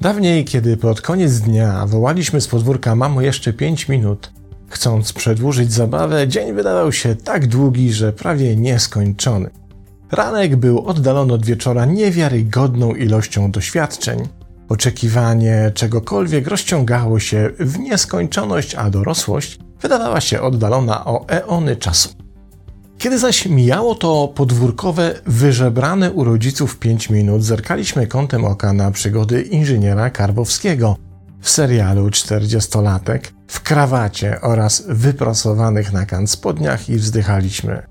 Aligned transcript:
Dawniej, 0.00 0.44
kiedy 0.44 0.76
pod 0.76 1.00
koniec 1.00 1.40
dnia 1.40 1.86
wołaliśmy 1.86 2.40
z 2.40 2.48
podwórka 2.48 2.96
mamo 2.96 3.20
jeszcze 3.20 3.52
5 3.52 3.88
minut, 3.88 4.32
chcąc 4.68 5.12
przedłużyć 5.12 5.72
zabawę, 5.72 6.28
dzień 6.28 6.52
wydawał 6.52 6.92
się 6.92 7.16
tak 7.16 7.46
długi, 7.46 7.92
że 7.92 8.12
prawie 8.12 8.56
nieskończony. 8.56 9.50
Ranek 10.12 10.56
był 10.56 10.86
oddalony 10.86 11.32
od 11.32 11.46
wieczora 11.46 11.84
niewiarygodną 11.84 12.94
ilością 12.94 13.50
doświadczeń. 13.50 14.28
Oczekiwanie 14.68 15.70
czegokolwiek 15.74 16.46
rozciągało 16.46 17.18
się 17.18 17.50
w 17.58 17.78
nieskończoność, 17.78 18.74
a 18.74 18.90
dorosłość 18.90 19.61
wydawała 19.82 20.20
się 20.20 20.40
oddalona 20.40 21.04
o 21.04 21.28
eony 21.28 21.76
czasu. 21.76 22.08
Kiedy 22.98 23.18
zaś 23.18 23.46
mijało 23.46 23.94
to 23.94 24.32
podwórkowe, 24.34 25.14
wyżebrane 25.26 26.12
u 26.12 26.24
rodziców 26.24 26.78
5 26.78 27.10
minut, 27.10 27.44
zerkaliśmy 27.44 28.06
kątem 28.06 28.44
oka 28.44 28.72
na 28.72 28.90
przygody 28.90 29.42
inżyniera 29.42 30.10
Karbowskiego 30.10 30.96
w 31.40 31.50
serialu 31.50 32.08
40-latek, 32.08 33.20
w 33.48 33.60
krawacie 33.60 34.40
oraz 34.40 34.82
wyprasowanych 34.88 35.92
na 35.92 36.06
kant 36.06 36.30
spodniach 36.30 36.88
i 36.88 36.96
wzdychaliśmy. 36.96 37.82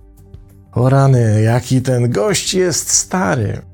O 0.74 0.90
rany, 0.90 1.42
jaki 1.42 1.82
ten 1.82 2.12
gość 2.12 2.54
jest 2.54 2.90
stary! 2.92 3.71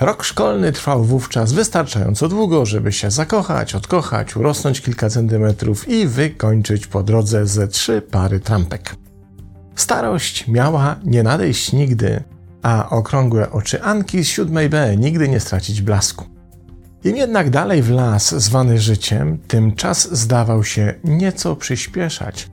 Rok 0.00 0.24
szkolny 0.24 0.72
trwał 0.72 1.04
wówczas 1.04 1.52
wystarczająco 1.52 2.28
długo, 2.28 2.66
żeby 2.66 2.92
się 2.92 3.10
zakochać, 3.10 3.74
odkochać, 3.74 4.36
urosnąć 4.36 4.80
kilka 4.80 5.10
centymetrów 5.10 5.88
i 5.88 6.06
wykończyć 6.06 6.86
po 6.86 7.02
drodze 7.02 7.46
ze 7.46 7.68
trzy 7.68 8.02
pary 8.02 8.40
trampek. 8.40 8.96
Starość 9.74 10.48
miała 10.48 10.96
nie 11.04 11.22
nadejść 11.22 11.72
nigdy, 11.72 12.22
a 12.62 12.90
okrągłe 12.90 13.50
oczy 13.50 13.82
Anki 13.82 14.24
z 14.24 14.28
siódmej 14.28 14.68
B 14.68 14.96
nigdy 14.96 15.28
nie 15.28 15.40
stracić 15.40 15.82
blasku. 15.82 16.24
Im 17.04 17.16
jednak 17.16 17.50
dalej 17.50 17.82
w 17.82 17.90
las 17.90 18.34
zwany 18.34 18.78
życiem, 18.78 19.38
tym 19.38 19.74
czas 19.74 20.18
zdawał 20.18 20.64
się 20.64 20.94
nieco 21.04 21.56
przyspieszać. 21.56 22.48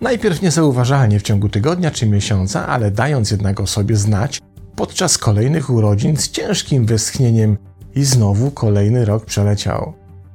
Najpierw 0.00 0.42
niezauważalnie 0.42 1.18
w 1.18 1.22
ciągu 1.22 1.48
tygodnia 1.48 1.90
czy 1.90 2.06
miesiąca, 2.06 2.66
ale 2.66 2.90
dając 2.90 3.30
jednak 3.30 3.60
o 3.60 3.66
sobie 3.66 3.96
znać 3.96 4.40
podczas 4.76 5.18
kolejnych 5.18 5.70
urodzin 5.70 6.16
z 6.16 6.30
ciężkim 6.30 6.86
westchnieniem 6.86 7.56
i 7.94 8.04
znowu 8.04 8.50
kolejny 8.50 9.04
rok 9.04 9.24
przeleciał. 9.24 9.92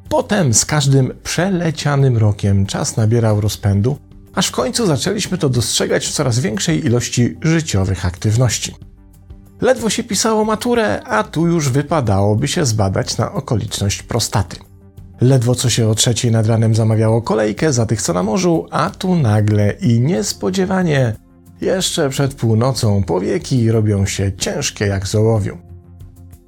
Potem 0.10 0.54
z 0.54 0.66
każdym 0.66 1.14
przelecianym 1.24 2.18
rokiem 2.18 2.66
czas 2.66 2.98
nabierał 2.98 3.42
rozpędu, 3.42 3.98
aż 4.36 4.48
w 4.48 4.52
końcu 4.52 4.86
zaczęliśmy 4.86 5.38
to 5.38 5.50
dostrzegać 5.50 6.08
w 6.08 6.12
coraz 6.12 6.40
większej 6.40 6.86
ilości 6.86 7.38
życiowych 7.42 8.06
aktywności. 8.06 8.76
Ledwo 9.62 9.90
się 9.90 10.04
pisało 10.04 10.46
maturę, 10.46 11.04
a 11.04 11.24
tu 11.24 11.48
już 11.48 11.70
wypadałoby 11.70 12.48
się 12.48 12.66
zbadać 12.66 13.18
na 13.18 13.32
okoliczność 13.32 14.04
prostaty. 14.04 14.58
Ledwo 15.22 15.56
co 15.56 15.70
się 15.70 15.88
o 15.88 15.96
trzeciej 15.96 16.32
nad 16.32 16.48
ranem 16.48 16.76
zamawiało 16.76 17.22
kolejkę 17.22 17.74
za 17.74 17.86
tych 17.86 18.02
co 18.02 18.14
na 18.14 18.24
morzu, 18.24 18.68
a 18.72 18.90
tu 18.90 19.16
nagle 19.16 19.72
i 19.72 20.00
niespodziewanie 20.00 21.16
jeszcze 21.62 22.10
przed 22.10 22.34
północą 22.34 23.04
powieki 23.04 23.72
robią 23.72 24.06
się 24.06 24.32
ciężkie 24.38 24.86
jak 24.86 25.08
zołowiu. 25.08 25.58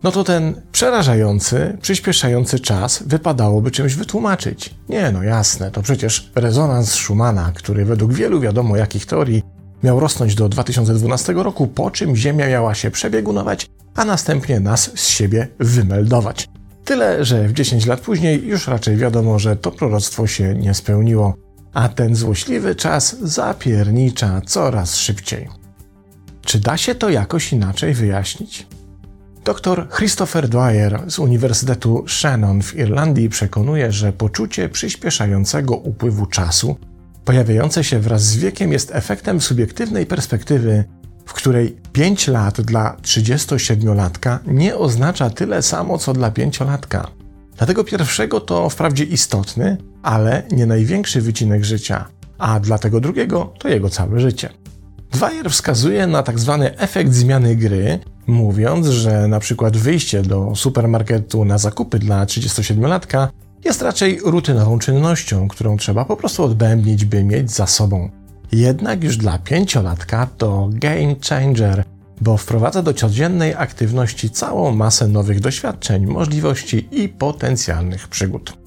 No 0.03 0.11
to 0.11 0.23
ten 0.23 0.61
przerażający, 0.71 1.77
przyspieszający 1.81 2.59
czas 2.59 3.03
wypadałoby 3.05 3.71
czymś 3.71 3.95
wytłumaczyć. 3.95 4.75
Nie, 4.89 5.11
no 5.11 5.23
jasne, 5.23 5.71
to 5.71 5.81
przecież 5.81 6.31
rezonans 6.35 6.91
Schumana, 6.91 7.51
który 7.55 7.85
według 7.85 8.13
wielu 8.13 8.39
wiadomo 8.39 8.77
jakich 8.77 9.05
teorii 9.05 9.43
miał 9.83 9.99
rosnąć 9.99 10.35
do 10.35 10.49
2012 10.49 11.33
roku, 11.33 11.67
po 11.67 11.91
czym 11.91 12.15
Ziemia 12.15 12.47
miała 12.47 12.75
się 12.75 12.91
przebiegunować, 12.91 13.67
a 13.95 14.05
następnie 14.05 14.59
nas 14.59 14.91
z 14.95 15.07
siebie 15.07 15.47
wymeldować. 15.59 16.49
Tyle, 16.85 17.25
że 17.25 17.47
w 17.47 17.53
10 17.53 17.85
lat 17.85 17.99
później 17.99 18.47
już 18.47 18.67
raczej 18.67 18.97
wiadomo, 18.97 19.39
że 19.39 19.55
to 19.55 19.71
proroctwo 19.71 20.27
się 20.27 20.55
nie 20.55 20.73
spełniło, 20.73 21.33
a 21.73 21.89
ten 21.89 22.15
złośliwy 22.15 22.75
czas 22.75 23.15
zapiernicza 23.21 24.41
coraz 24.41 24.95
szybciej. 24.95 25.49
Czy 26.41 26.59
da 26.59 26.77
się 26.77 26.95
to 26.95 27.09
jakoś 27.09 27.53
inaczej 27.53 27.93
wyjaśnić? 27.93 28.67
Dr 29.45 29.89
Christopher 29.97 30.49
Dwyer 30.49 31.03
z 31.07 31.19
Uniwersytetu 31.19 32.05
Shannon 32.07 32.61
w 32.61 32.75
Irlandii 32.75 33.29
przekonuje, 33.29 33.91
że 33.91 34.13
poczucie 34.13 34.69
przyspieszającego 34.69 35.75
upływu 35.75 36.25
czasu, 36.25 36.77
pojawiające 37.25 37.83
się 37.83 37.99
wraz 37.99 38.23
z 38.23 38.37
wiekiem, 38.37 38.71
jest 38.71 38.91
efektem 38.95 39.41
subiektywnej 39.41 40.05
perspektywy, 40.05 40.83
w 41.25 41.33
której 41.33 41.77
5 41.91 42.27
lat 42.27 42.61
dla 42.61 42.97
37-latka 43.01 44.39
nie 44.47 44.75
oznacza 44.75 45.29
tyle 45.29 45.61
samo 45.61 45.97
co 45.97 46.13
dla 46.13 46.31
5-latka. 46.31 47.07
Dlatego 47.57 47.83
pierwszego 47.83 48.39
to 48.39 48.69
wprawdzie 48.69 49.03
istotny, 49.03 49.77
ale 50.03 50.43
nie 50.51 50.65
największy 50.65 51.21
wycinek 51.21 51.63
życia, 51.63 52.05
a 52.37 52.59
dla 52.59 52.77
tego 52.77 52.99
drugiego 52.99 53.53
to 53.59 53.67
jego 53.67 53.89
całe 53.89 54.19
życie. 54.19 54.49
Dwyer 55.11 55.51
wskazuje 55.51 56.07
na 56.07 56.23
tak 56.23 56.39
zwany 56.39 56.77
efekt 56.77 57.13
zmiany 57.13 57.55
gry, 57.55 57.99
mówiąc, 58.27 58.87
że 58.87 59.27
na 59.27 59.39
przykład 59.39 59.77
wyjście 59.77 60.21
do 60.21 60.55
supermarketu 60.55 61.45
na 61.45 61.57
zakupy 61.57 61.99
dla 61.99 62.25
37-latka 62.25 63.27
jest 63.65 63.81
raczej 63.81 64.19
rutynową 64.23 64.79
czynnością, 64.79 65.47
którą 65.47 65.77
trzeba 65.77 66.05
po 66.05 66.17
prostu 66.17 66.43
odbębnić, 66.43 67.05
by 67.05 67.23
mieć 67.23 67.51
za 67.51 67.67
sobą. 67.67 68.09
Jednak 68.51 69.03
już 69.03 69.17
dla 69.17 69.37
pięciolatka 69.37 70.27
to 70.37 70.69
game 70.71 71.15
changer, 71.29 71.83
bo 72.21 72.37
wprowadza 72.37 72.81
do 72.81 72.93
codziennej 72.93 73.53
aktywności 73.55 74.29
całą 74.29 74.71
masę 74.71 75.07
nowych 75.07 75.39
doświadczeń, 75.39 76.05
możliwości 76.05 76.87
i 76.91 77.09
potencjalnych 77.09 78.07
przygód. 78.07 78.58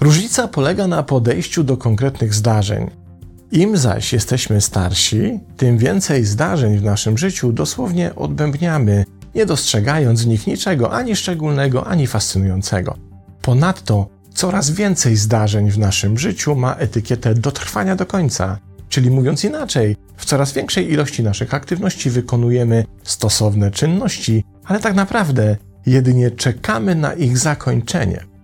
Różnica 0.00 0.48
polega 0.48 0.86
na 0.86 1.02
podejściu 1.02 1.64
do 1.64 1.76
konkretnych 1.76 2.34
zdarzeń. 2.34 2.90
Im 3.52 3.76
zaś 3.76 4.12
jesteśmy 4.12 4.60
starsi, 4.60 5.40
tym 5.56 5.78
więcej 5.78 6.24
zdarzeń 6.24 6.78
w 6.78 6.82
naszym 6.82 7.18
życiu 7.18 7.52
dosłownie 7.52 8.14
odbębniamy, 8.14 9.04
nie 9.34 9.46
dostrzegając 9.46 10.22
w 10.22 10.26
nich 10.26 10.46
niczego 10.46 10.92
ani 10.92 11.16
szczególnego, 11.16 11.86
ani 11.86 12.06
fascynującego. 12.06 12.96
Ponadto 13.42 14.08
coraz 14.34 14.70
więcej 14.70 15.16
zdarzeń 15.16 15.70
w 15.70 15.78
naszym 15.78 16.18
życiu 16.18 16.56
ma 16.56 16.74
etykietę 16.74 17.34
dotrwania 17.34 17.96
do 17.96 18.06
końca, 18.06 18.58
czyli 18.88 19.10
mówiąc 19.10 19.44
inaczej, 19.44 19.96
w 20.16 20.24
coraz 20.24 20.52
większej 20.52 20.92
ilości 20.92 21.22
naszych 21.22 21.54
aktywności 21.54 22.10
wykonujemy 22.10 22.84
stosowne 23.02 23.70
czynności, 23.70 24.44
ale 24.64 24.80
tak 24.80 24.94
naprawdę 24.94 25.56
jedynie 25.86 26.30
czekamy 26.30 26.94
na 26.94 27.12
ich 27.12 27.38
zakończenie. 27.38 28.35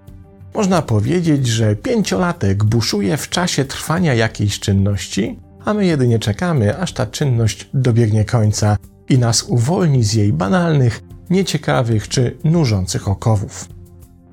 Można 0.54 0.82
powiedzieć, 0.82 1.46
że 1.46 1.76
pięciolatek 1.76 2.64
buszuje 2.64 3.16
w 3.16 3.28
czasie 3.28 3.64
trwania 3.64 4.14
jakiejś 4.14 4.60
czynności, 4.60 5.38
a 5.64 5.74
my 5.74 5.86
jedynie 5.86 6.18
czekamy, 6.18 6.78
aż 6.78 6.92
ta 6.92 7.06
czynność 7.06 7.68
dobiegnie 7.74 8.24
końca 8.24 8.76
i 9.08 9.18
nas 9.18 9.42
uwolni 9.42 10.04
z 10.04 10.14
jej 10.14 10.32
banalnych, 10.32 11.02
nieciekawych 11.30 12.08
czy 12.08 12.36
nużących 12.44 13.08
okowów. 13.08 13.68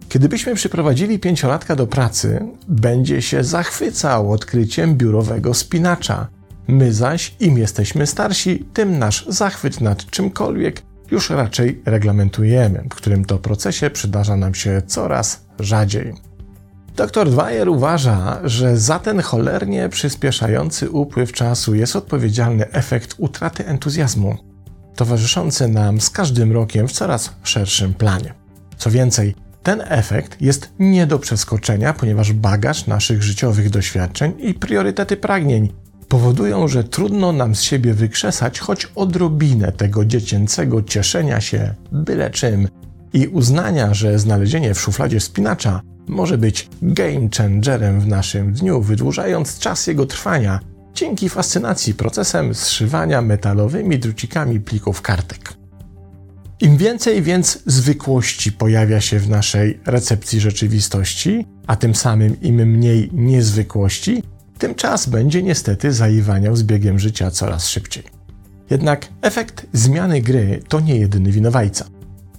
Kiedybyśmy 0.10 0.56
przyprowadzili 0.56 1.20
pięciolatka 1.20 1.76
do 1.76 1.88
pracy, 1.88 2.48
będzie 2.68 3.22
się 3.22 3.44
zachwycał 3.44 4.32
odkryciem 4.32 4.96
biurowego 4.96 5.54
spinacza. 5.54 6.28
My 6.68 6.94
zaś, 6.94 7.36
im 7.40 7.58
jesteśmy 7.58 8.08
starsi, 8.08 8.66
tym 8.74 9.00
nasz 9.00 9.26
zachwyt 9.28 9.82
nad 9.82 10.06
czymkolwiek 10.06 10.82
już 11.12 11.30
raczej 11.30 11.82
reglamentujemy, 11.86 12.84
w 12.92 12.96
którym 12.96 13.26
to 13.26 13.38
procesie 13.38 13.90
przydarza 13.90 14.38
nam 14.38 14.56
się 14.56 14.82
coraz 14.88 15.49
rzadziej. 15.60 16.14
Dr 16.96 17.30
Dwyer 17.30 17.70
uważa, 17.70 18.40
że 18.44 18.78
za 18.78 19.00
ten 19.00 19.22
cholernie 19.22 19.90
przyspieszający 19.90 20.90
upływ 20.90 21.34
czasu 21.34 21.76
jest 21.76 21.96
odpowiedzialny 21.96 22.72
efekt 22.72 23.16
utraty 23.18 23.66
entuzjazmu, 23.66 24.38
towarzyszący 24.96 25.68
nam 25.68 26.02
z 26.02 26.10
każdym 26.10 26.52
rokiem 26.52 26.88
w 26.88 26.92
coraz 26.92 27.34
szerszym 27.44 27.94
planie. 27.94 28.34
Co 28.78 28.92
więcej, 28.92 29.36
ten 29.64 29.84
efekt 29.86 30.42
jest 30.42 30.70
nie 30.80 31.08
do 31.08 31.20
przeskoczenia, 31.20 31.94
ponieważ 31.94 32.34
bagaż 32.34 32.88
naszych 32.88 33.24
życiowych 33.24 33.70
doświadczeń 33.70 34.34
i 34.40 34.54
priorytety 34.54 35.18
pragnień 35.18 35.74
powodują, 36.08 36.68
że 36.68 36.84
trudno 36.84 37.32
nam 37.32 37.56
z 37.56 37.62
siebie 37.62 37.94
wykrzesać 37.94 38.60
choć 38.60 38.86
odrobinę 38.96 39.72
tego 39.72 40.06
dziecięcego 40.06 40.84
cieszenia 40.84 41.42
się 41.42 41.76
byle 41.92 42.30
czym 42.30 42.68
i 43.14 43.28
uznania, 43.28 43.94
że 43.94 44.20
znalezienie 44.20 44.74
w 44.74 44.82
szufladzie 44.82 45.20
spinacza 45.20 45.82
może 46.08 46.38
być 46.38 46.70
game 46.82 47.30
changerem 47.38 48.02
w 48.02 48.08
naszym 48.08 48.54
dniu, 48.54 48.82
wydłużając 48.82 49.60
czas 49.60 49.88
jego 49.88 50.06
trwania 50.06 50.60
dzięki 50.94 51.30
fascynacji 51.30 51.94
procesem 51.94 52.56
zszywania 52.56 53.22
metalowymi 53.22 54.00
drucikami 54.00 54.60
plików 54.60 55.02
kartek. 55.02 55.54
Im 56.62 56.78
więcej 56.78 57.22
więc 57.22 57.64
zwykłości 57.66 58.52
pojawia 58.52 59.02
się 59.02 59.20
w 59.20 59.30
naszej 59.30 59.80
recepcji 59.86 60.40
rzeczywistości, 60.40 61.46
a 61.68 61.76
tym 61.76 61.96
samym 61.96 62.42
im 62.42 62.56
mniej 62.56 63.10
niezwykłości, 63.14 64.24
tym 64.58 64.76
czas 64.76 65.10
będzie 65.10 65.44
niestety 65.44 65.94
zaiwaniał 65.94 66.56
z 66.56 66.64
biegiem 66.64 67.00
życia 67.00 67.32
coraz 67.32 67.68
szybciej. 67.68 68.04
Jednak 68.70 69.08
efekt 69.22 69.66
zmiany 69.74 70.22
gry 70.22 70.62
to 70.68 70.80
nie 70.80 70.96
jedyny 70.96 71.32
winowajca. 71.32 71.86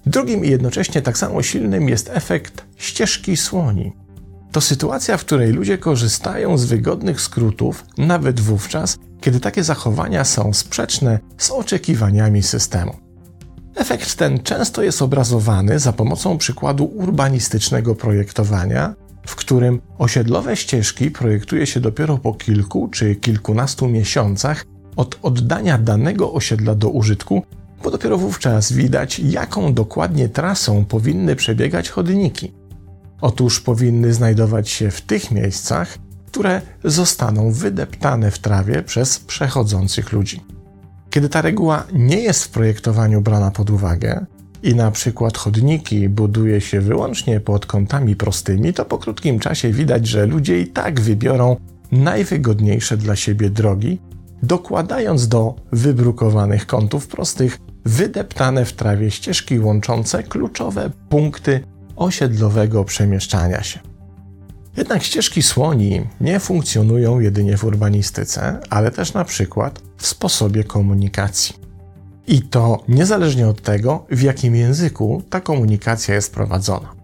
Drugim 0.06 0.44
i 0.44 0.50
jednocześnie 0.50 1.02
tak 1.02 1.18
samo 1.18 1.42
silnym 1.42 1.88
jest 1.88 2.10
efekt 2.12 2.64
ścieżki 2.76 3.36
słoni. 3.36 3.92
To 4.52 4.60
sytuacja, 4.60 5.16
w 5.16 5.24
której 5.24 5.52
ludzie 5.52 5.78
korzystają 5.78 6.58
z 6.58 6.64
wygodnych 6.64 7.20
skrótów 7.20 7.84
nawet 7.98 8.40
wówczas, 8.40 8.98
kiedy 9.20 9.40
takie 9.40 9.64
zachowania 9.64 10.24
są 10.24 10.52
sprzeczne 10.52 11.18
z 11.38 11.50
oczekiwaniami 11.50 12.42
systemu. 12.42 12.96
Efekt 13.76 14.14
ten 14.14 14.42
często 14.42 14.82
jest 14.82 15.02
obrazowany 15.02 15.78
za 15.78 15.92
pomocą 15.92 16.38
przykładu 16.38 16.84
urbanistycznego 16.84 17.94
projektowania, 17.94 18.94
w 19.26 19.36
którym 19.36 19.80
osiedlowe 19.98 20.56
ścieżki 20.56 21.10
projektuje 21.10 21.66
się 21.66 21.80
dopiero 21.80 22.18
po 22.18 22.34
kilku 22.34 22.88
czy 22.88 23.14
kilkunastu 23.14 23.88
miesiącach 23.88 24.64
od 24.96 25.18
oddania 25.22 25.78
danego 25.78 26.32
osiedla 26.32 26.74
do 26.74 26.88
użytku, 26.88 27.42
bo 27.82 27.90
dopiero 27.90 28.18
wówczas 28.18 28.72
widać, 28.72 29.18
jaką 29.18 29.74
dokładnie 29.74 30.28
trasą 30.28 30.84
powinny 30.84 31.36
przebiegać 31.36 31.88
chodniki. 31.88 32.52
Otóż 33.20 33.60
powinny 33.60 34.14
znajdować 34.14 34.68
się 34.68 34.90
w 34.90 35.00
tych 35.00 35.30
miejscach, 35.30 35.98
które 36.26 36.62
zostaną 36.84 37.52
wydeptane 37.52 38.30
w 38.30 38.38
trawie 38.38 38.82
przez 38.82 39.18
przechodzących 39.18 40.12
ludzi. 40.12 40.40
Kiedy 41.10 41.28
ta 41.28 41.42
reguła 41.42 41.84
nie 41.92 42.20
jest 42.20 42.44
w 42.44 42.50
projektowaniu 42.50 43.20
brana 43.20 43.50
pod 43.50 43.70
uwagę 43.70 44.26
i 44.62 44.74
na 44.74 44.90
przykład 44.90 45.38
chodniki 45.38 46.08
buduje 46.08 46.60
się 46.60 46.80
wyłącznie 46.80 47.40
pod 47.40 47.66
kątami 47.66 48.16
prostymi, 48.16 48.72
to 48.72 48.84
po 48.84 48.98
krótkim 48.98 49.38
czasie 49.38 49.72
widać, 49.72 50.06
że 50.06 50.26
ludzie 50.26 50.60
i 50.60 50.66
tak 50.66 51.00
wybiorą 51.00 51.56
najwygodniejsze 51.92 52.96
dla 52.96 53.16
siebie 53.16 53.50
drogi, 53.50 54.00
dokładając 54.42 55.28
do 55.28 55.54
wybrukowanych 55.72 56.66
kątów 56.66 57.06
prostych 57.06 57.58
wydeptane 57.84 58.64
w 58.64 58.72
trawie 58.72 59.10
ścieżki 59.10 59.60
łączące 59.60 60.22
kluczowe 60.22 60.90
punkty 61.08 61.64
osiedlowego 61.96 62.84
przemieszczania 62.84 63.62
się. 63.62 63.80
Jednak 64.76 65.02
ścieżki 65.02 65.42
słoni 65.42 66.06
nie 66.20 66.40
funkcjonują 66.40 67.20
jedynie 67.20 67.56
w 67.56 67.64
urbanistyce, 67.64 68.60
ale 68.70 68.90
też 68.90 69.14
na 69.14 69.24
przykład 69.24 69.82
w 69.96 70.06
sposobie 70.06 70.64
komunikacji. 70.64 71.54
I 72.26 72.42
to 72.42 72.84
niezależnie 72.88 73.48
od 73.48 73.62
tego, 73.62 74.06
w 74.10 74.22
jakim 74.22 74.56
języku 74.56 75.22
ta 75.30 75.40
komunikacja 75.40 76.14
jest 76.14 76.34
prowadzona. 76.34 76.99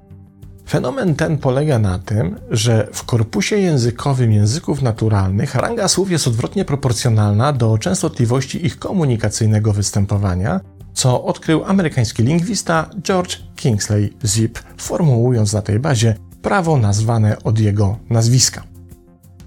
Fenomen 0.69 1.15
ten 1.15 1.39
polega 1.39 1.79
na 1.79 1.99
tym, 1.99 2.37
że 2.51 2.89
w 2.93 3.05
korpusie 3.05 3.57
językowym 3.57 4.33
języków 4.33 4.83
naturalnych 4.83 5.55
ranga 5.55 5.89
słów 5.89 6.11
jest 6.11 6.27
odwrotnie 6.27 6.65
proporcjonalna 6.65 7.53
do 7.53 7.79
częstotliwości 7.79 8.67
ich 8.67 8.79
komunikacyjnego 8.79 9.73
występowania, 9.73 10.61
co 10.95 11.25
odkrył 11.25 11.65
amerykański 11.65 12.23
lingwista 12.23 12.91
George 13.03 13.37
Kingsley 13.57 14.13
Zip, 14.25 14.59
formułując 14.77 15.53
na 15.53 15.63
tej 15.63 15.79
bazie 15.79 16.15
prawo 16.43 16.77
nazwane 16.77 17.43
od 17.43 17.59
jego 17.59 17.99
nazwiska. 18.11 18.63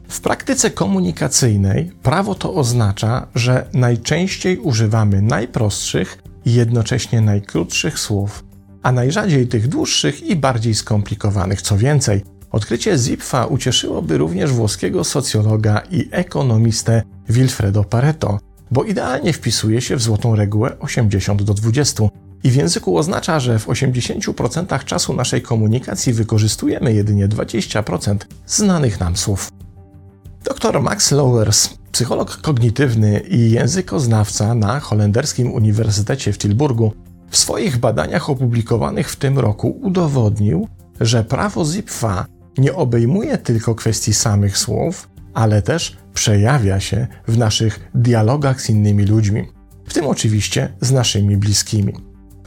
W 0.10 0.22
praktyce 0.22 0.72
komunikacyjnej 0.72 1.92
prawo 2.04 2.36
to 2.36 2.54
oznacza, 2.54 3.28
że 3.36 3.70
najczęściej 3.74 4.58
używamy 4.58 5.22
najprostszych 5.22 6.24
i 6.46 6.54
jednocześnie 6.54 7.22
najkrótszych 7.22 8.00
słów, 8.00 8.44
a 8.84 8.92
najrzadziej 8.92 9.48
tych 9.48 9.68
dłuższych 9.68 10.22
i 10.22 10.36
bardziej 10.36 10.76
skomplikowanych. 10.76 11.62
Co 11.62 11.78
więcej, 11.78 12.24
odkrycie 12.52 12.98
Zipfa 12.98 13.46
ucieszyłoby 13.46 14.18
również 14.18 14.52
włoskiego 14.52 15.04
socjologa 15.04 15.82
i 15.92 16.10
ekonomistę 16.12 17.04
Wilfredo 17.30 17.84
Pareto, 17.84 18.40
bo 18.72 18.84
idealnie 18.84 19.34
wpisuje 19.34 19.82
się 19.82 19.96
w 19.96 20.02
złotą 20.02 20.36
regułę 20.36 20.80
80 20.80 21.44
do 21.44 21.54
20 21.54 22.04
i 22.44 22.52
w 22.52 22.56
języku 22.56 22.98
oznacza, 22.98 23.40
że 23.40 23.60
w 23.60 23.68
80% 23.68 24.86
czasu 24.86 25.14
naszej 25.14 25.42
komunikacji 25.42 26.14
wykorzystujemy 26.14 26.94
jedynie 26.94 27.28
20% 27.28 28.18
znanych 28.48 29.00
nam 29.00 29.18
słów. 29.18 29.52
Dr 30.44 30.82
Max 30.82 31.12
Lowers, 31.12 31.70
psycholog 31.92 32.38
kognitywny 32.38 33.20
i 33.20 33.52
językoznawca 33.52 34.56
na 34.56 34.80
holenderskim 34.80 35.52
Uniwersytecie 35.52 36.34
w 36.34 36.38
Tilburgu, 36.38 36.94
w 37.30 37.38
swoich 37.38 37.78
badaniach 37.78 38.30
opublikowanych 38.30 39.12
w 39.12 39.16
tym 39.16 39.40
roku 39.40 39.80
udowodnił, 39.82 40.68
że 41.00 41.24
prawo 41.24 41.66
Zipfa 41.66 42.26
nie 42.58 42.76
obejmuje 42.76 43.38
tylko 43.38 43.76
kwestii 43.76 44.14
samych 44.14 44.58
słów, 44.58 45.10
ale 45.34 45.62
też 45.62 45.98
przejawia 46.14 46.80
się 46.80 47.08
w 47.28 47.38
naszych 47.38 47.90
dialogach 47.96 48.62
z 48.62 48.70
innymi 48.70 49.06
ludźmi, 49.06 49.46
w 49.86 49.94
tym 49.94 50.08
oczywiście 50.08 50.74
z 50.82 50.92
naszymi 50.92 51.38
bliskimi. 51.38 51.94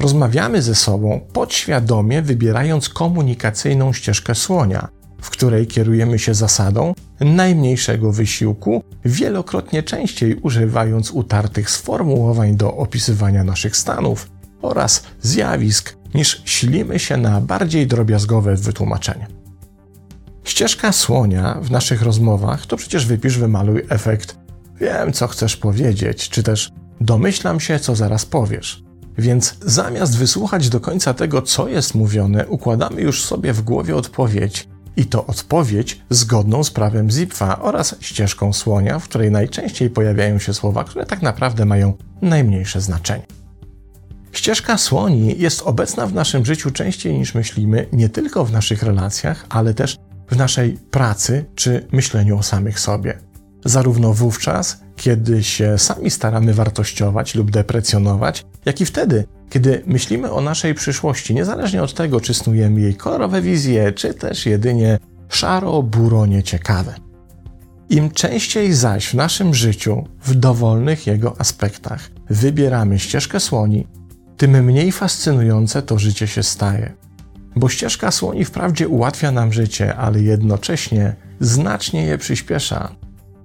Rozmawiamy 0.01 0.63
ze 0.63 0.75
sobą 0.75 1.21
podświadomie, 1.33 2.23
wybierając 2.23 2.89
komunikacyjną 2.89 3.93
ścieżkę 3.93 4.35
słonia, 4.35 4.89
w 5.21 5.31
której 5.31 5.67
kierujemy 5.67 6.19
się 6.19 6.35
zasadą 6.35 6.95
najmniejszego 7.21 8.13
wysiłku, 8.13 8.83
wielokrotnie 9.05 9.83
częściej 9.83 10.35
używając 10.35 11.11
utartych 11.11 11.71
sformułowań 11.71 12.57
do 12.57 12.77
opisywania 12.77 13.45
naszych 13.45 13.77
stanów 13.77 14.31
oraz 14.63 15.03
zjawisk, 15.23 15.97
niż 16.15 16.43
silimy 16.45 16.99
się 16.99 17.17
na 17.17 17.41
bardziej 17.41 17.87
drobiazgowe 17.87 18.57
wytłumaczenie. 18.57 19.27
Ścieżka 20.45 20.93
słonia 20.93 21.59
w 21.63 21.71
naszych 21.71 22.03
rozmowach 22.03 22.67
to 22.67 22.77
przecież 22.77 23.07
wypisz, 23.07 23.39
wymaluj 23.39 23.83
efekt 23.89 24.39
wiem, 24.81 25.13
co 25.13 25.29
chcesz 25.29 25.57
powiedzieć, 25.57 26.29
czy 26.29 26.43
też 26.43 26.71
domyślam 27.01 27.61
się, 27.61 27.79
co 27.79 27.97
zaraz 27.97 28.27
powiesz. 28.27 28.83
Więc 29.19 29.57
zamiast 29.61 30.19
wysłuchać 30.19 30.69
do 30.69 30.81
końca 30.81 31.15
tego, 31.15 31.43
co 31.43 31.69
jest 31.69 31.95
mówione, 31.95 32.47
układamy 32.47 33.01
już 33.01 33.25
sobie 33.25 33.53
w 33.53 33.63
głowie 33.63 33.97
odpowiedź, 33.97 34.69
i 34.97 35.07
to 35.07 35.27
odpowiedź 35.27 36.01
zgodną 36.11 36.65
z 36.65 36.71
prawem 36.71 37.11
Zipfa 37.11 37.63
oraz 37.63 37.97
ścieżką 38.01 38.53
słonia, 38.53 38.99
w 38.99 39.05
której 39.05 39.31
najczęściej 39.31 39.91
pojawiają 39.91 40.39
się 40.39 40.55
słowa, 40.55 40.85
które 40.85 41.07
tak 41.07 41.23
naprawdę 41.23 41.65
mają 41.65 41.95
najmniejsze 42.23 42.81
znaczenie. 42.81 43.27
Ścieżka 44.33 44.79
słoni 44.79 45.35
jest 45.39 45.63
obecna 45.63 46.07
w 46.07 46.15
naszym 46.15 46.45
życiu 46.45 46.71
częściej 46.71 47.19
niż 47.19 47.35
myślimy, 47.35 47.87
nie 47.93 48.09
tylko 48.09 48.45
w 48.45 48.53
naszych 48.53 48.83
relacjach, 48.83 49.47
ale 49.49 49.75
też 49.75 49.97
w 50.29 50.37
naszej 50.37 50.73
pracy 50.73 51.45
czy 51.55 51.87
myśleniu 51.93 52.39
o 52.39 52.43
samych 52.43 52.81
sobie. 52.81 53.19
Zarówno 53.65 54.13
wówczas, 54.13 54.81
kiedy 54.97 55.43
się 55.43 55.79
sami 55.79 56.11
staramy 56.11 56.55
wartościować 56.55 57.35
lub 57.35 57.51
deprecjonować, 57.51 58.45
jak 58.65 58.81
i 58.81 58.87
wtedy, 58.87 59.25
kiedy 59.51 59.83
myślimy 59.87 60.33
o 60.33 60.41
naszej 60.41 60.75
przyszłości, 60.75 61.35
niezależnie 61.35 61.83
od 61.83 61.95
tego, 61.95 62.21
czy 62.21 62.35
snujemy 62.35 62.81
jej 62.81 62.95
kolorowe 62.95 63.43
wizje, 63.43 63.93
czy 63.93 64.15
też 64.15 64.47
jedynie 64.47 64.99
szaro-buro 65.29 66.27
nieciekawe. 66.27 66.95
Im 67.91 68.11
częściej 68.11 68.73
zaś 68.73 69.09
w 69.09 69.15
naszym 69.15 69.55
życiu, 69.55 70.05
w 70.25 70.35
dowolnych 70.35 71.07
jego 71.07 71.41
aspektach, 71.41 72.11
wybieramy 72.31 72.99
ścieżkę 72.99 73.41
słoni, 73.41 73.87
tym 74.43 74.65
mniej 74.65 74.93
fascynujące 74.93 75.83
to 75.83 75.99
życie 75.99 76.27
się 76.27 76.43
staje. 76.43 76.93
Bo 77.57 77.69
ścieżka 77.69 78.11
słoni 78.11 78.45
wprawdzie 78.45 78.89
ułatwia 78.89 79.31
nam 79.31 79.53
życie, 79.53 79.97
ale 79.97 80.23
jednocześnie 80.23 81.17
znacznie 81.41 82.07
je 82.07 82.19
przyspiesza. 82.19 82.95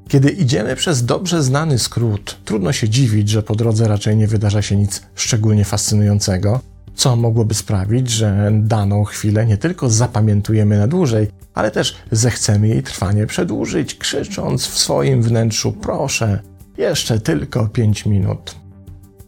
Kiedy 0.08 0.30
idziemy 0.30 0.76
przez 0.76 1.06
dobrze 1.06 1.44
znany 1.44 1.80
skrót, 1.80 2.38
trudno 2.46 2.72
się 2.74 2.90
dziwić, 2.90 3.30
że 3.30 3.44
po 3.44 3.56
drodze 3.56 3.88
raczej 3.88 4.18
nie 4.18 4.28
wydarza 4.28 4.62
się 4.62 4.76
nic 4.76 5.02
szczególnie 5.16 5.66
fascynującego, 5.66 6.60
co 6.96 7.16
mogłoby 7.16 7.54
sprawić, 7.54 8.10
że 8.10 8.52
daną 8.54 9.04
chwilę 9.04 9.46
nie 9.46 9.58
tylko 9.58 9.90
zapamiętujemy 9.90 10.78
na 10.78 10.88
dłużej, 10.88 11.28
ale 11.54 11.72
też 11.72 11.96
zechcemy 12.12 12.68
jej 12.68 12.84
trwanie 12.84 13.28
przedłużyć, 13.28 13.96
krzycząc 13.96 14.68
w 14.68 14.78
swoim 14.78 15.24
wnętrzu: 15.24 15.72
Proszę, 15.72 16.40
jeszcze 16.78 17.20
tylko 17.20 17.68
5 17.68 18.06
minut. 18.06 18.67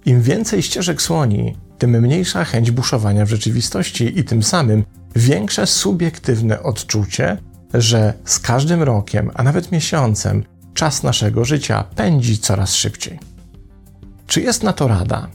Im 0.10 0.22
więcej 0.22 0.64
ścieżek 0.64 1.02
słoni, 1.02 1.56
tym 1.78 2.02
mniejsza 2.02 2.46
chęć 2.46 2.72
buszowania 2.72 3.26
w 3.26 3.30
rzeczywistości 3.30 4.20
i 4.20 4.24
tym 4.24 4.44
samym 4.44 4.84
większe 5.16 5.68
subiektywne 5.68 6.64
odczucie, 6.64 7.38
że 7.74 8.14
z 8.26 8.40
każdym 8.40 8.84
rokiem, 8.84 9.32
a 9.34 9.44
nawet 9.44 9.72
miesiącem, 9.72 10.44
czas 10.74 11.04
naszego 11.04 11.46
życia 11.46 11.84
pędzi 11.96 12.38
coraz 12.38 12.76
szybciej. 12.76 13.20
Czy 14.28 14.42
jest 14.42 14.64
na 14.64 14.74
to 14.74 14.88
rada? 14.88 15.28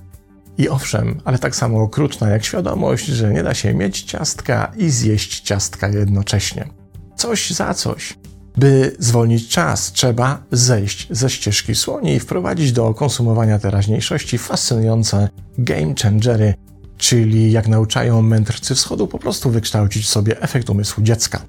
I 0.58 0.68
owszem, 0.68 1.20
ale 1.24 1.38
tak 1.38 1.56
samo 1.56 1.82
okrutna 1.82 2.30
jak 2.30 2.44
świadomość, 2.44 3.06
że 3.06 3.32
nie 3.32 3.42
da 3.42 3.54
się 3.54 3.74
mieć 3.74 4.02
ciastka 4.02 4.72
i 4.76 4.90
zjeść 4.90 5.40
ciastka 5.40 5.88
jednocześnie. 5.88 6.68
Coś 7.16 7.50
za 7.50 7.74
coś. 7.74 8.18
By 8.56 8.96
zwolnić 8.98 9.48
czas, 9.48 9.92
trzeba 9.92 10.42
zejść 10.50 11.06
ze 11.10 11.30
ścieżki 11.30 11.74
słoni 11.74 12.14
i 12.14 12.20
wprowadzić 12.20 12.72
do 12.72 12.94
konsumowania 12.94 13.58
teraźniejszości 13.58 14.38
fascynujące 14.38 15.28
game 15.58 15.94
changery, 16.02 16.54
czyli 16.96 17.52
jak 17.52 17.68
nauczają 17.68 18.22
mędrcy 18.22 18.74
wschodu, 18.74 19.06
po 19.06 19.18
prostu 19.18 19.50
wykształcić 19.50 20.08
sobie 20.08 20.40
efekt 20.40 20.70
umysłu 20.70 21.02
dziecka. 21.02 21.42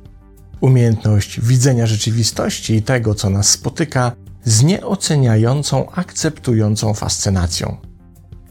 Umiejętność 0.62 1.42
widzenia 1.42 1.88
rzeczywistości 1.88 2.76
i 2.76 2.82
tego, 2.82 3.16
co 3.16 3.30
nas 3.30 3.50
spotyka, 3.50 4.12
z 4.44 4.64
nieoceniającą, 4.64 5.92
akceptującą 5.92 6.94
fascynacją. 6.94 7.78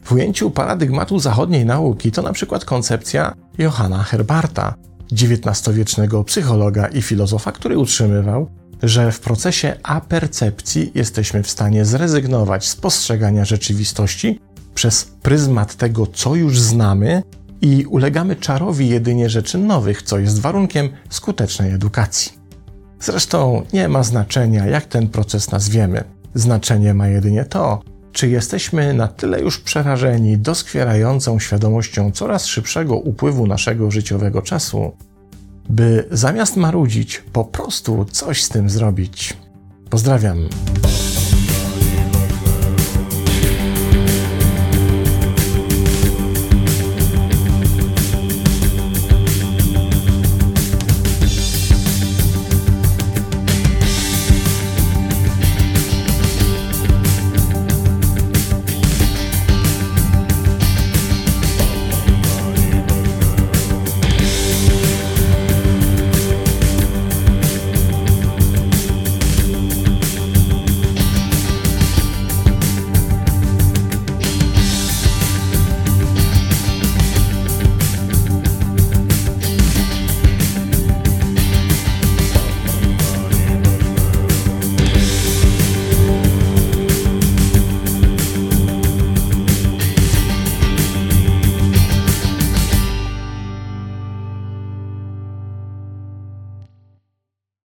W 0.05 0.13
ujęciu 0.13 0.51
paradygmatu 0.51 1.19
zachodniej 1.19 1.67
nauki 1.67 2.13
to 2.13 2.23
na 2.23 2.33
przykład 2.33 2.65
koncepcja 2.65 3.35
Johanna 3.59 4.03
Herbarta, 4.03 4.75
XIX-wiecznego 5.15 6.25
psychologa 6.25 6.87
i 6.87 7.03
filozofa, 7.03 7.53
który 7.53 7.79
utrzymywał, 7.79 8.51
że 8.83 9.13
w 9.13 9.21
procesie 9.21 9.77
apercepcji 9.83 10.93
jesteśmy 10.95 11.43
w 11.43 11.51
stanie 11.51 11.85
zrezygnować 11.85 12.69
z 12.69 12.77
postrzegania 12.77 13.45
rzeczywistości 13.45 14.41
przez 14.75 15.05
pryzmat 15.05 15.75
tego, 15.75 16.07
co 16.07 16.35
już 16.35 16.61
znamy, 16.61 17.23
i 17.65 17.87
ulegamy 17.87 18.37
czarowi 18.37 18.89
jedynie 18.89 19.31
rzeczy 19.31 19.59
nowych, 19.59 20.03
co 20.03 20.19
jest 20.19 20.41
warunkiem 20.41 20.89
skutecznej 21.11 21.73
edukacji. 21.73 22.33
Zresztą 23.01 23.63
nie 23.73 23.89
ma 23.89 24.03
znaczenia, 24.03 24.67
jak 24.67 24.87
ten 24.87 25.09
proces 25.09 25.51
nazwiemy. 25.51 26.05
Znaczenie 26.35 26.95
ma 26.95 27.09
jedynie 27.09 27.45
to, 27.45 27.83
czy 28.15 28.29
jesteśmy 28.29 28.95
na 28.95 29.09
tyle 29.09 29.41
już 29.41 29.59
przerażeni 29.59 30.39
doskwierającą 30.39 31.39
świadomością 31.39 32.11
coraz 32.13 32.47
szybszego 32.47 32.97
upływu 32.97 33.47
naszego 33.47 33.91
życiowego 33.91 34.43
czasu, 34.43 34.93
by 35.69 36.09
zamiast 36.11 36.57
marudzić, 36.57 37.23
po 37.33 37.45
prostu 37.45 38.05
coś 38.11 38.43
z 38.43 38.49
tym 38.49 38.71
zrobić. 38.71 39.37
Pozdrawiam. 39.91 40.49